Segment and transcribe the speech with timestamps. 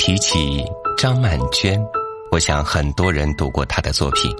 [0.00, 0.64] 提起
[0.96, 1.78] 张曼娟，
[2.32, 4.34] 我想很多人读过她的作品，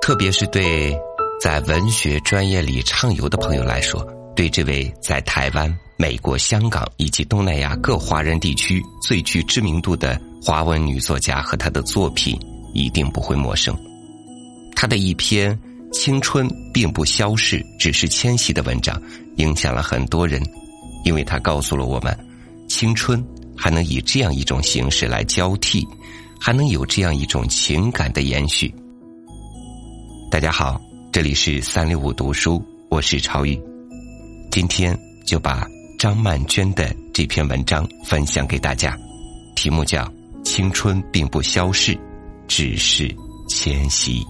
[0.00, 0.98] 特别是对
[1.42, 4.02] 在文学专业里畅游的朋友来说，
[4.34, 12.40] 对这位在台湾、美国、香港以及东南亚各华人地区最具知名度的华文女作家和她的作品
[12.72, 13.76] 一定不会陌生。
[14.74, 15.54] 她的一篇
[15.92, 18.98] 《青春并不消逝，只是迁徙》的文章，
[19.36, 20.42] 影响了很多人，
[21.04, 22.18] 因为他告诉了我们，
[22.70, 23.22] 青春。
[23.58, 25.84] 还能以这样一种形式来交替，
[26.40, 28.72] 还能有这样一种情感的延续。
[30.30, 30.80] 大家好，
[31.10, 33.60] 这里是三六五读书，我是超宇，
[34.52, 35.66] 今天就把
[35.98, 38.96] 张曼娟的这篇文章分享给大家，
[39.56, 40.04] 题目叫
[40.44, 41.98] 《青春并不消逝，
[42.46, 43.12] 只是
[43.48, 44.20] 迁徙》。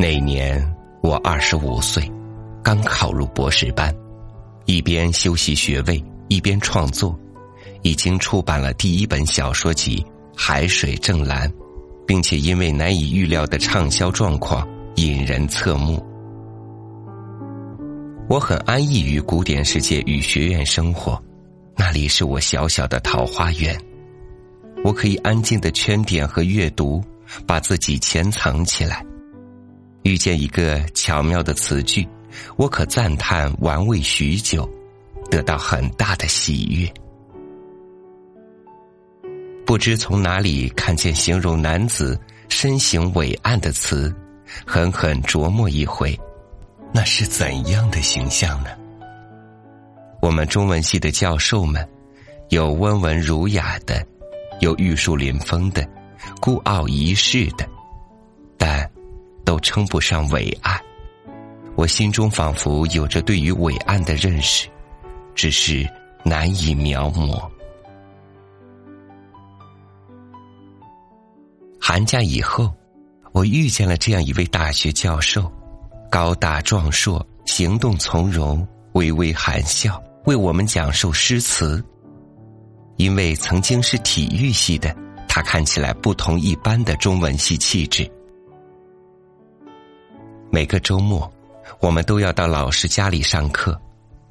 [0.00, 0.66] 那年
[1.02, 2.10] 我二十五岁，
[2.62, 3.94] 刚考入博士班，
[4.64, 7.14] 一边修习学位，一边创作，
[7.82, 9.98] 已经出版了第一本小说集
[10.34, 11.46] 《海水正蓝》，
[12.06, 16.02] 并且因为难以预料的畅销状况引人侧目。
[18.26, 21.22] 我很安逸于古典世界与学院生活，
[21.76, 23.78] 那里是我小小的桃花源。
[24.82, 27.04] 我可以安静的圈点和阅读，
[27.46, 29.04] 把自己潜藏起来。
[30.02, 32.08] 遇见一个巧妙的词句，
[32.56, 34.68] 我可赞叹玩味许久，
[35.30, 36.92] 得到很大的喜悦。
[39.66, 44.14] 不知从哪里看见形容男子身形伟岸的词，
[44.66, 46.18] 狠狠琢磨一回，
[46.92, 48.70] 那是怎样的形象呢？
[50.20, 51.88] 我们中文系的教授们，
[52.48, 54.06] 有温文儒雅的。
[54.60, 55.82] 有玉树临风的，
[56.38, 57.66] 孤傲一世的，
[58.58, 58.86] 但
[59.50, 60.80] 都称不上伟岸。
[61.74, 64.68] 我心中仿佛有着对于伟岸的认识，
[65.34, 65.84] 只是
[66.22, 67.50] 难以描摹。
[71.80, 72.72] 寒假以后，
[73.32, 75.50] 我遇见了这样一位大学教授，
[76.08, 81.84] 高大壮硕，行动从容，微微含笑，为我们讲授诗词。
[82.98, 84.94] 因为曾经是体育系的，
[85.26, 88.08] 他看起来不同一般的中文系气质。
[90.52, 91.32] 每个周末，
[91.78, 93.80] 我们都要到老师家里上课，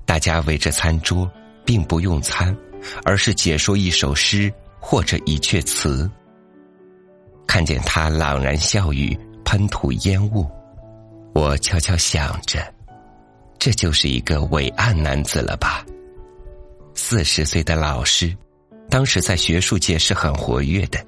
[0.05, 1.29] 大家围着餐桌，
[1.65, 2.55] 并不用餐，
[3.05, 6.09] 而是解说一首诗或者一阙词。
[7.47, 10.45] 看见他朗然笑语，喷吐烟雾，
[11.33, 12.61] 我悄悄想着，
[13.57, 15.85] 这就是一个伟岸男子了吧？
[16.93, 18.35] 四十岁的老师。
[18.89, 20.99] 当时在学术界是很活跃的，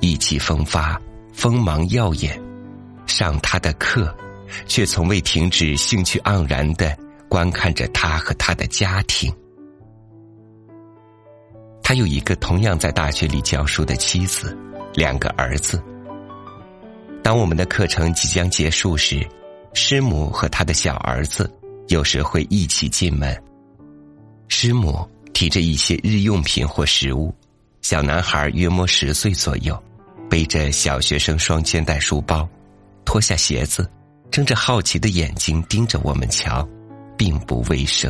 [0.00, 1.00] 意气风发，
[1.32, 2.40] 锋芒耀眼。
[3.06, 4.14] 上他的课，
[4.66, 6.96] 却从未停止兴趣盎然的
[7.28, 9.32] 观看着他和他的家庭。
[11.82, 14.56] 他有一个同样在大学里教书的妻子，
[14.94, 15.82] 两个儿子。
[17.22, 19.26] 当我们的课程即将结束时，
[19.74, 21.50] 师母和他的小儿子
[21.88, 23.36] 有时会一起进门。
[24.48, 25.08] 师母。
[25.34, 27.32] 提着一些日用品或食物，
[27.80, 29.80] 小男孩约摸十岁左右，
[30.28, 32.48] 背着小学生双肩带书包，
[33.04, 33.88] 脱下鞋子，
[34.38, 36.64] 睁着好奇的眼睛盯着我们瞧，
[37.16, 38.08] 并不卫生。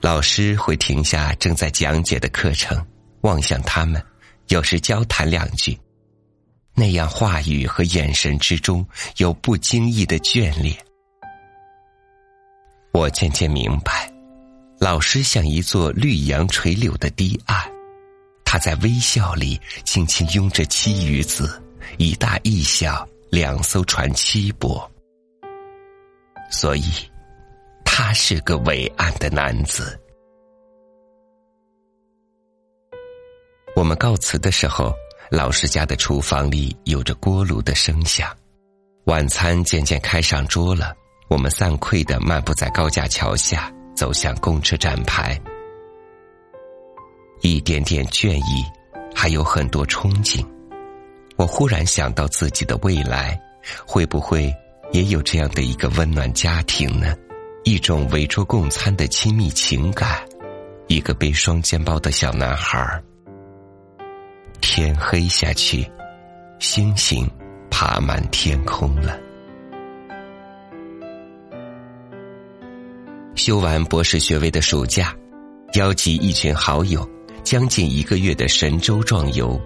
[0.00, 2.82] 老师会停下正在讲解的课程，
[3.20, 4.02] 望向他们，
[4.48, 5.78] 有时交谈两句，
[6.74, 8.82] 那样话语和眼神之中
[9.18, 10.74] 有不经意的眷恋。
[12.94, 14.10] 我渐渐明白。
[14.80, 17.70] 老师像一座绿杨垂柳的堤岸，
[18.46, 21.62] 他在微笑里轻轻拥着妻与子，
[21.98, 24.90] 一大一小两艘船七泊。
[26.50, 26.82] 所以，
[27.84, 29.98] 他是个伟岸的男子。
[33.74, 34.94] 我们告辞的时候，
[35.30, 38.34] 老师家的厨房里有着锅炉的声响。
[39.04, 40.94] 晚餐渐渐开上桌了，
[41.28, 43.72] 我们散溃的漫步在高架桥下。
[43.96, 45.40] 走向公车站牌，
[47.40, 48.62] 一点点倦意，
[49.14, 50.46] 还有很多憧憬。
[51.36, 53.38] 我忽然想到自己的未来，
[53.86, 54.52] 会不会
[54.92, 57.14] 也有这样的一个温暖家庭呢？
[57.64, 60.24] 一种围桌共餐的亲密情感，
[60.86, 63.02] 一个背双肩包的小男孩。
[64.60, 65.84] 天黑下去，
[66.58, 67.28] 星星
[67.70, 69.18] 爬满天空了。
[73.34, 75.14] 修完博士学位的暑假，
[75.74, 77.06] 邀集一群好友，
[77.44, 79.60] 将近一个月的神州壮游。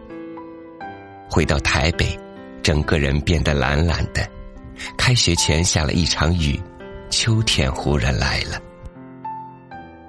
[1.31, 2.19] 回到台北，
[2.61, 4.29] 整个人变得懒懒的。
[4.99, 6.61] 开学前下了一场雨，
[7.09, 8.61] 秋天忽然来了。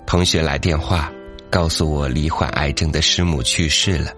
[0.07, 1.11] 同学来电话，
[1.49, 4.11] 告诉我罹患癌症的师母去世了，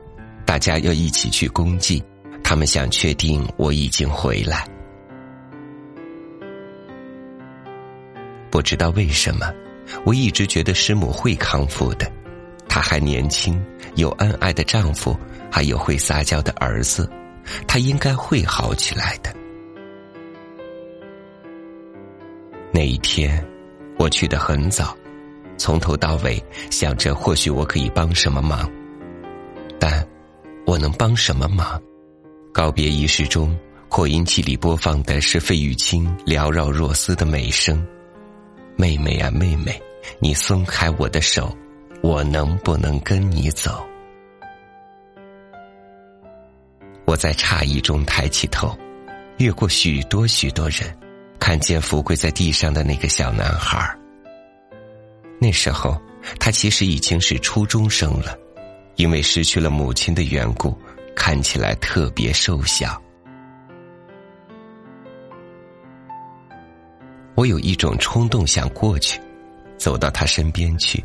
[0.46, 2.02] 大家要一起去公祭。
[2.44, 4.66] 他们想确定我已经回来。
[8.52, 9.52] 不知道为什么，
[10.06, 12.12] 我一直觉得师母会康复的。
[12.74, 15.16] 她还年轻，有恩爱的丈夫，
[15.52, 17.08] 还有会撒娇的儿子，
[17.68, 19.32] 她应该会好起来的。
[22.72, 23.46] 那一天，
[24.00, 24.98] 我去的很早，
[25.56, 28.68] 从头到尾想着或许我可以帮什么忙，
[29.78, 30.04] 但
[30.66, 31.80] 我能帮什么忙？
[32.52, 33.56] 告别仪式中，
[33.88, 37.86] 扩音器里播放的是费玉清缭绕若丝的美声。
[38.76, 39.80] 妹妹啊，妹妹，
[40.18, 41.56] 你松开我的手，
[42.04, 43.82] 我能不能跟你走？
[47.06, 48.78] 我在诧异中抬起头，
[49.38, 50.94] 越过许多许多人，
[51.40, 53.98] 看见伏跪在地上的那个小男孩。
[55.40, 55.98] 那时候，
[56.42, 58.38] 他其实已经是初中生了，
[58.98, 60.78] 因为失去了母亲的缘故，
[61.16, 63.02] 看起来特别瘦小。
[67.36, 69.22] 我有一种冲动，想过去，
[69.78, 71.02] 走到他身边去，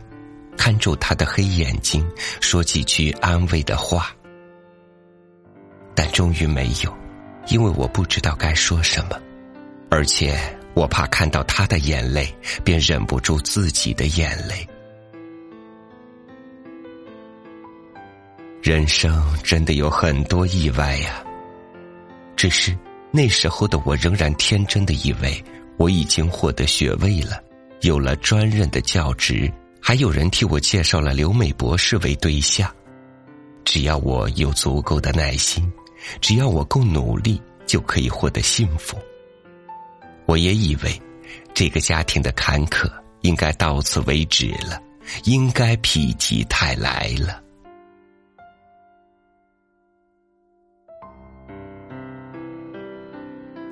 [0.58, 2.06] 看住他的黑眼睛，
[2.40, 4.14] 说几句安慰的话。
[5.94, 6.94] 但终于没有，
[7.46, 9.18] 因为我不知道该说什么，
[9.90, 10.38] 而且
[10.74, 12.28] 我怕看到他的眼泪，
[12.62, 14.68] 便忍不住自己的眼泪。
[18.60, 21.24] 人生真的有很多意外呀，
[22.36, 22.76] 只是
[23.10, 25.42] 那时候的我仍然天真的以为。
[25.78, 27.40] 我已经获得学位了，
[27.82, 29.48] 有了专任的教职，
[29.88, 32.70] 还有人替我介绍了留美博士为对象。
[33.64, 35.72] 只要我有足够的耐心，
[36.20, 38.98] 只要我够努力，就可以获得幸福。
[40.26, 41.00] 我也以为，
[41.54, 42.86] 这个家庭的坎坷
[43.22, 44.78] 应该到此为止了，
[45.24, 47.42] 应该否极泰来了。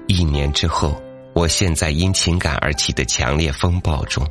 [0.06, 0.98] 一年之后。
[1.34, 4.26] 我现在因情感而起的强烈风暴中，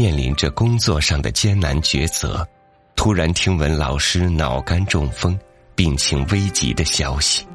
[0.00, 2.48] 面临着工作上的艰难抉择，
[2.96, 5.38] 突然听闻老师脑干中风，
[5.74, 7.46] 病情危急的消息。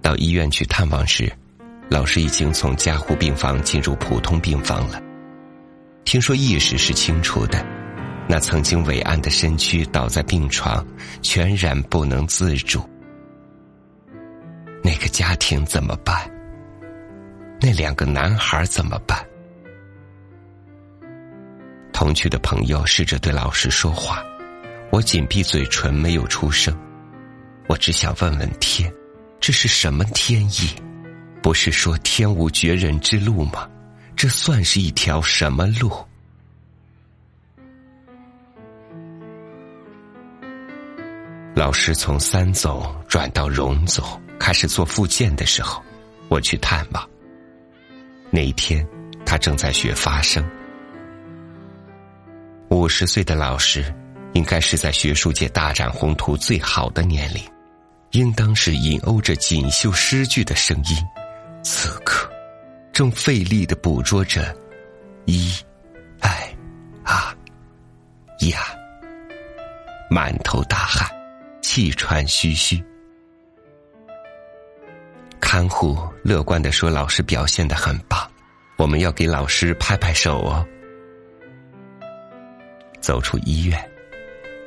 [0.00, 1.28] 到医院去探望时，
[1.88, 5.02] 老师已经从加护病房进入普通病房了。
[6.04, 7.66] 听说意识是清楚的，
[8.28, 10.86] 那曾经伟岸的身躯倒在病床，
[11.20, 12.88] 全然不能自主。
[14.84, 16.30] 那个家庭怎么办？
[17.60, 19.18] 那两个男孩怎么办？
[22.00, 24.24] 同去的朋友试着对老师说话，
[24.90, 26.74] 我紧闭嘴唇，没有出声。
[27.68, 28.90] 我只想问问天，
[29.38, 30.70] 这是什么天意？
[31.42, 33.68] 不是说天无绝人之路吗？
[34.16, 35.92] 这算是一条什么路？
[41.54, 45.82] 老师从三走转到荣走，开始做复健的时候，
[46.30, 47.10] 我去探望。
[48.30, 48.88] 那一天，
[49.26, 50.42] 他正在学发声。
[52.70, 53.92] 五十岁的老师，
[54.32, 57.42] 应该是在学术界大展宏图最好的年龄，
[58.12, 60.96] 应当是吟欧着锦绣诗句的声音。
[61.64, 62.30] 此刻，
[62.92, 64.56] 正费力的捕捉着
[65.26, 65.52] “一、
[66.20, 66.48] 爱、
[67.02, 67.34] 啊、
[68.48, 68.60] 呀”，
[70.08, 71.10] 满头大汗，
[71.60, 72.80] 气喘吁吁。
[75.40, 78.30] 看护乐观的说：“老师表现的很棒，
[78.78, 80.64] 我们要给老师拍拍手哦。”
[83.00, 83.78] 走出医院，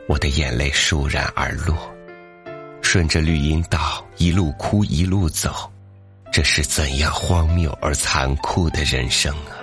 [0.08, 1.76] 我的眼泪倏然而落，
[2.82, 5.72] 顺着绿荫道一路哭一路走，
[6.32, 9.62] 这是怎样荒谬而残酷的人生啊！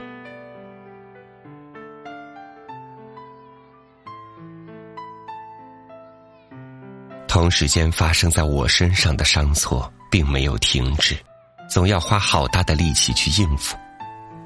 [7.28, 9.92] 同时间发生在我身上的伤错。
[10.12, 11.16] 并没有停止，
[11.68, 13.76] 总要花好大的力气去应付，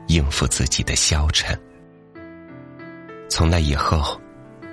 [0.09, 1.59] 应付自己的消沉。
[3.35, 4.17] 从那以后，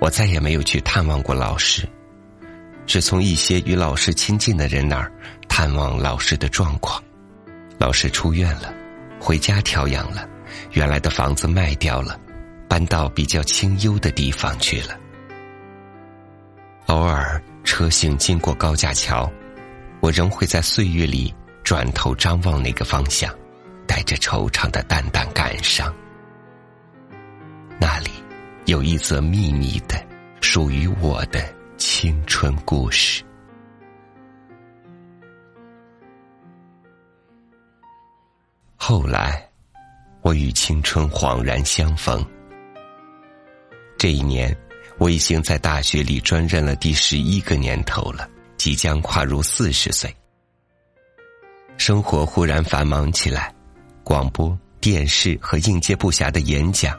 [0.00, 1.82] 我再也没有去探望过老师，
[2.86, 5.10] 只从一些与老师亲近的人那儿
[5.48, 7.02] 探望老师的状况。
[7.76, 8.72] 老师出院了，
[9.18, 10.28] 回家调养了，
[10.74, 12.16] 原来的房子卖掉了，
[12.68, 14.96] 搬到比较清幽的地方去了。
[16.86, 19.28] 偶尔车行经过高架桥。
[19.98, 23.34] 我仍会在岁月里转头张望那个方向，
[23.88, 25.92] 带着惆怅的淡淡感伤。
[27.80, 28.10] 那里
[28.66, 30.00] 有一则秘密的、
[30.40, 33.24] 属于我的青春故事。
[38.76, 39.48] 后来，
[40.20, 42.24] 我与青春恍然相逢。
[43.98, 44.56] 这一年，
[44.96, 50.14] 我已经在大学里专任了第十一个年头了，即将跨入四十岁。
[51.78, 53.52] 生活忽然繁忙起来，
[54.04, 56.96] 广播、电视和应接不暇的演讲。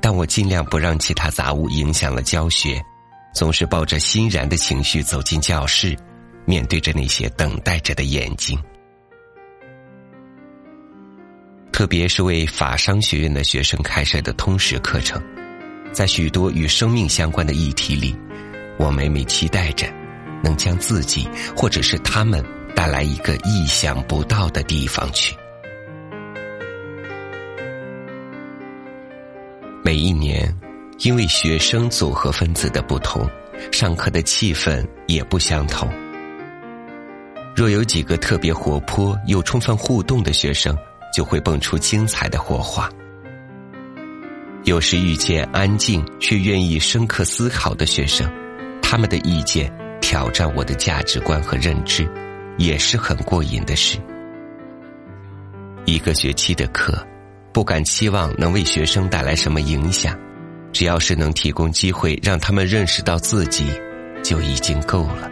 [0.00, 2.80] 但我尽量不让其他杂物影响了教学，
[3.34, 5.96] 总是抱着欣然的情绪走进教室，
[6.44, 8.58] 面对着那些等待着的眼睛。
[11.72, 15.22] 特别是为法商学院的学生开设的通识课程，
[15.92, 18.16] 在许多与生命相关的议题里，
[18.78, 19.86] 我每每期待着
[20.42, 22.44] 能将自己或者是他们。
[22.76, 25.34] 带来一个意想不到的地方去。
[29.86, 30.52] 每一年，
[31.04, 33.24] 因为学生组合分子的不同，
[33.70, 35.88] 上课的气氛也不相同。
[37.54, 40.76] 若有几个特别活泼又充分互动的学生，
[41.14, 42.90] 就会蹦出精彩的火花。
[44.64, 48.28] 有时遇见安静却愿意深刻思考的学生，
[48.82, 52.04] 他们的意见挑战我的价值观和认知。
[52.58, 53.98] 也是很过瘾的事。
[55.84, 57.06] 一个学期的课，
[57.56, 60.14] 不敢期望能为学生带来什么影响，
[60.74, 63.66] 只要是能提供机会让他们认识到自己，
[64.22, 65.30] 就已经够了。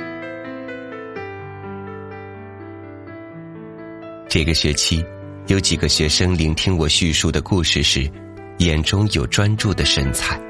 [4.27, 5.05] 这个学期，
[5.49, 8.11] 有几个学生聆听我叙述的故事时，
[8.57, 10.41] 眼中有专注的神采。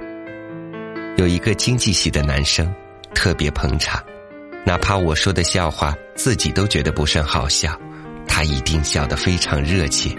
[1.16, 2.72] 有一个经济系的男生，
[3.16, 4.00] 特别捧场。
[4.64, 7.76] 哪怕我说的笑话自己都觉得不甚好笑，
[8.28, 10.16] 他一定笑得非常热切。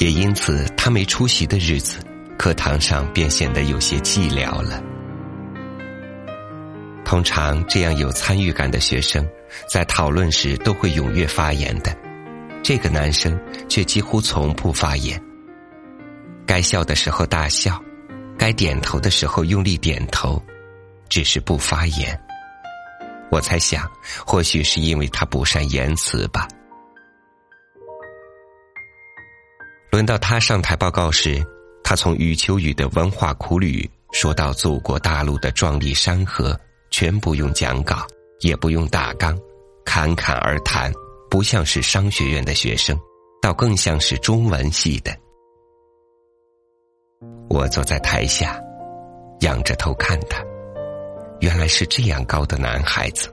[0.00, 1.98] 也因此，他没出席的日子，
[2.38, 4.82] 课堂上便显得有些寂寥了。
[7.04, 9.28] 通常这样有参与感的学生，
[9.68, 11.94] 在讨论时都会踊跃发言的，
[12.62, 13.38] 这个男生
[13.68, 15.22] 却几乎从不发言。
[16.46, 17.78] 该笑的时候大笑，
[18.38, 20.42] 该点头的时候用力点头，
[21.10, 22.18] 只是不发言。
[23.30, 23.86] 我猜想，
[24.24, 26.48] 或许是因为他不善言辞吧。
[29.90, 31.44] 轮到他上台报告时，
[31.82, 36.58] 他从余秋雨的文化苦旅说到祖国大陆的壮丽山河，
[36.90, 38.06] 全不用讲稿，
[38.40, 39.36] 也不用大纲，
[39.84, 40.92] 侃侃而谈，
[41.28, 42.96] 不像是商学院的学生，
[43.42, 45.12] 倒更像是中文系的。
[47.48, 48.60] 我坐在台下，
[49.40, 50.40] 仰着头看他。
[51.40, 53.28] 原来是这样高的男孩子，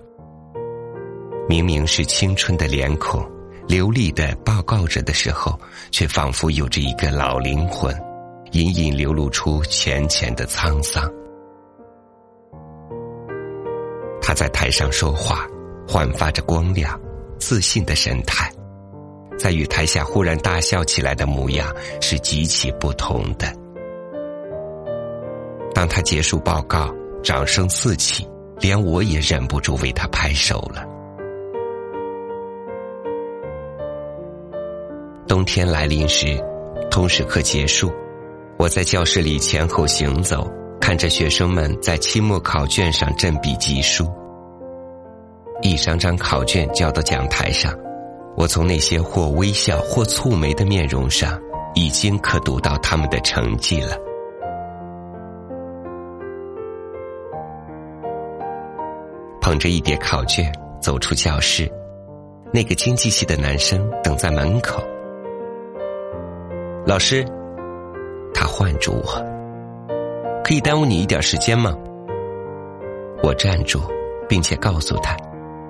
[1.48, 3.22] 明明是青春的脸孔，
[3.68, 5.60] 流利的报告着的时候，
[5.92, 7.96] 却仿佛有着一个老灵魂，
[8.52, 11.04] 隐隐流露出浅浅的沧桑。
[14.22, 15.46] 他在台上说话，
[15.88, 17.00] 焕发着光亮，
[17.40, 18.52] 自信的神态，
[19.38, 23.54] 在与台下忽然大笑起来的模样是极其不同的。
[25.74, 26.94] 当他结束报告。
[27.24, 28.26] 掌声四起，
[28.62, 30.86] 连我也忍不住为他拍手了。
[35.28, 36.42] 冬天来临时，
[36.90, 37.92] 通识课结束，
[38.58, 44.10] 我在教室里前后行走，看着学生们在期末考卷上振笔疾书。
[45.62, 47.78] 一张张考卷交到讲台上，
[48.38, 51.38] 我从那些或微笑或蹙眉的面容上，
[51.76, 53.98] 已经可读到他们的成绩了。
[59.42, 60.50] 捧着一叠考卷
[60.82, 61.70] 走出教室，
[62.54, 64.82] 那个经济系的男生等在门口。
[66.88, 67.26] 老师，
[68.34, 69.22] 他唤住我，
[70.42, 71.76] 可以耽误你一点时间吗？
[73.22, 73.82] 我站住，
[74.30, 75.14] 并且告诉他，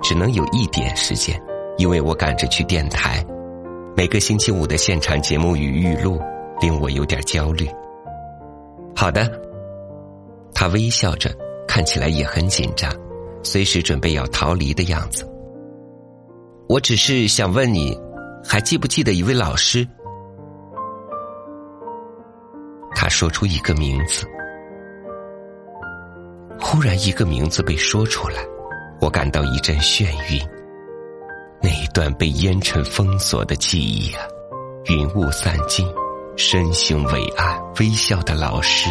[0.00, 1.36] 只能有一点时间，
[1.76, 3.20] 因为我赶着去电台。
[3.96, 6.20] 每个星期五的现场节目与预录
[6.60, 7.68] 令我有点焦虑。
[8.94, 9.28] 好的，
[10.54, 11.28] 他微笑着，
[11.66, 12.88] 看起来也很紧张。
[13.42, 15.28] 随时准备要逃离的样子。
[16.68, 17.98] 我只是想问你，
[18.44, 19.84] 还记不记得一位老师？
[23.00, 24.26] 他说出一个名字。
[26.60, 28.44] 忽然，一个名字被说出来，
[29.00, 30.42] 我感到一阵眩晕。
[31.62, 34.22] 那一段被烟尘封锁的记忆啊，
[34.86, 35.86] 云雾散尽，
[36.36, 38.90] 身形伟岸、微笑的老师，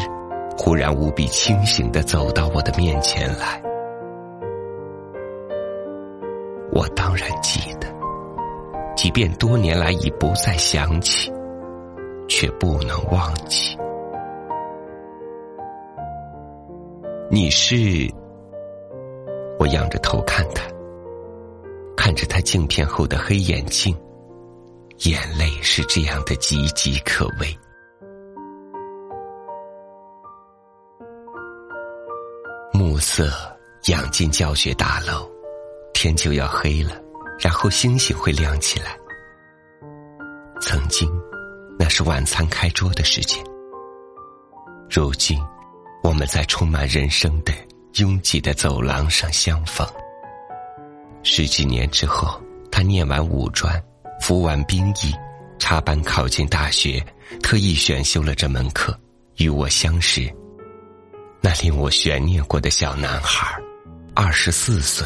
[0.57, 3.61] 忽然无比清醒的走到我的面前来。
[6.71, 7.93] 我当然记得，
[8.95, 11.29] 即便多年来已不再想起，
[12.29, 13.76] 却不能忘记。
[17.29, 18.09] 你是？
[19.59, 20.63] 我仰着头看他，
[21.97, 23.93] 看着他镜片后的黑眼镜，
[24.99, 27.59] 眼泪是这样的岌岌可危。
[32.71, 33.29] 暮色
[33.87, 35.29] 仰进教学大楼，
[35.93, 36.93] 天就要黑了，
[37.39, 38.97] 然后星星会亮起来。
[40.61, 41.09] 曾经，
[41.77, 43.43] 那是晚餐开桌的时间。
[44.89, 45.37] 如今，
[46.07, 47.51] 我们在充满人生的
[47.95, 49.85] 拥挤的走廊上相逢。
[51.21, 53.83] 十几年之后，他念完五专，
[54.21, 55.13] 服完兵役，
[55.59, 57.05] 插班考进大学，
[57.43, 58.97] 特意选修了这门课，
[59.35, 60.33] 与我相识。
[61.41, 63.59] 那令我悬念过的小男孩，
[64.15, 65.05] 二十四岁，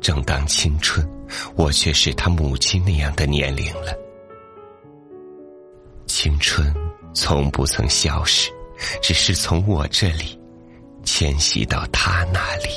[0.00, 1.08] 正当青春，
[1.54, 3.94] 我却是他母亲那样的年龄了。
[6.06, 6.74] 青春
[7.14, 8.50] 从不曾消失。
[9.02, 10.39] 只是从我这里
[11.04, 12.68] 迁徙到他那里。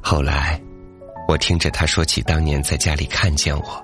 [0.00, 0.60] 后来，
[1.26, 3.82] 我听着他说起当年在家里看见我，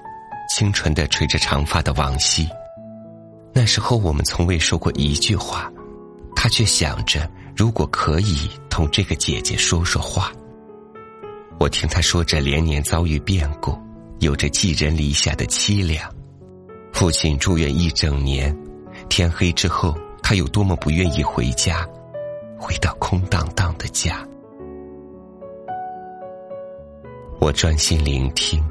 [0.49, 2.47] 清纯的垂着长发的往昔。
[3.53, 5.73] 那时候我们从未说过一句话，
[6.37, 10.31] 他却想着如果可以同这个姐姐说说话。
[11.59, 13.77] 我听他说着连年遭遇变故，
[14.21, 16.09] 有着寄人篱下的凄凉。
[16.93, 18.57] 父亲住院一整年，
[19.11, 21.87] 天黑之后，他有多么不愿意回家，
[22.57, 24.25] 回到空荡荡的家。
[27.41, 28.65] 我专心聆听，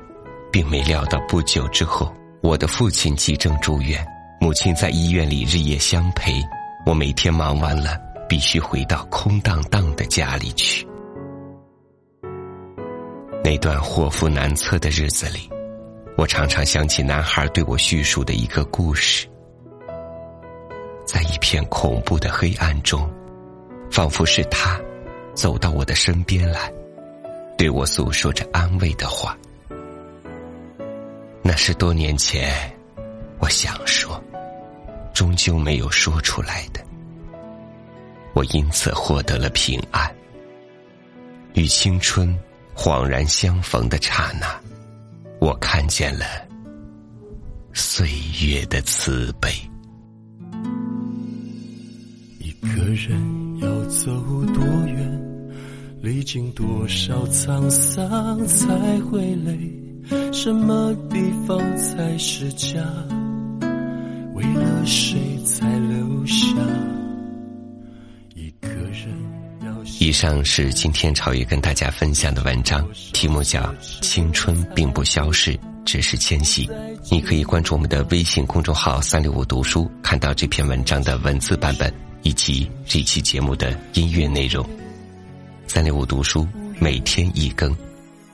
[0.50, 4.04] 并没料到不久之后，我的父亲急症住院，
[4.40, 6.42] 母亲在医院里日夜相陪。
[6.86, 10.88] 我每天忙完了，必须回到空荡荡的家里去。
[13.44, 15.50] 那段祸福难测的日子里。
[16.18, 19.28] 我常常想起男孩对我叙述的一个故事，
[21.12, 23.12] 在一片恐怖的黑暗中，
[23.90, 24.80] 仿佛是他
[25.34, 26.72] 走到我的身边来，
[27.58, 29.36] 对我诉说着安慰的话。
[31.42, 32.54] 那是多年前，
[33.40, 34.24] 我想说，
[35.12, 36.80] 终究没有说出来的。
[38.34, 40.16] 我因此获得了平安，
[41.56, 42.40] 与青春
[42.76, 44.48] 恍然相逢的刹那。
[45.40, 46.26] 我看见了
[47.74, 48.08] 岁
[48.44, 49.69] 月的慈悲。
[52.94, 54.12] 人要走
[54.54, 55.22] 多远，
[56.02, 60.34] 历经多少沧桑才会累？
[60.34, 62.80] 什么地方才是家？
[64.34, 66.46] 为了谁才留下
[68.34, 69.08] 一个人？
[70.00, 73.62] 以上是今天超越跟大家分享的文章，题目叫
[74.02, 76.66] 《青春并不消逝，只是迁徙》。
[77.12, 84.66] 你可以关注我们的微信公众号“三六五读书”，看到这篇文章的文字版本以及这期节目的音乐内容。
[85.68, 86.48] 三六五读书
[86.80, 87.76] 每天一更，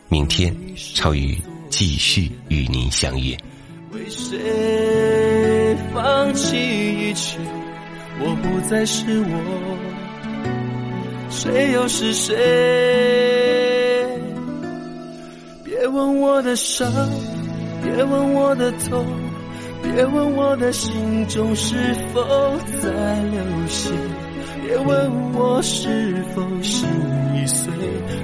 [0.08, 0.56] 明天
[0.94, 1.38] 超宇
[1.70, 3.38] 继续与您相约。
[3.92, 7.38] 为谁放弃一切？
[8.20, 9.78] 我不再是我。
[11.30, 12.36] 谁又是谁？
[15.66, 16.90] 别问我的伤，
[17.84, 19.06] 别问我的痛，
[19.94, 21.76] 别问我的心中是
[22.14, 22.22] 否
[22.82, 23.90] 在流血，
[24.62, 26.88] 别问我是否心
[27.36, 27.72] 已碎，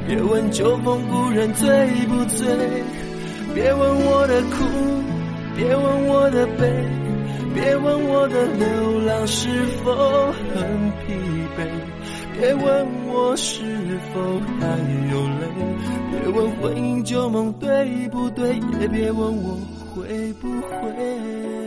[0.07, 1.67] 别问酒逢故人醉
[2.07, 2.47] 不醉，
[3.53, 4.65] 别问我的苦，
[5.55, 6.69] 别问我的悲，
[7.53, 9.47] 别问我的流浪是
[9.83, 9.93] 否
[10.53, 11.13] 很疲
[11.57, 11.67] 惫。
[12.37, 13.61] 别问我是
[14.13, 14.21] 否
[14.59, 14.67] 还
[15.11, 15.47] 有泪，
[16.11, 19.57] 别问婚姻旧梦对不对，也别问我。
[19.93, 21.60] 会不会。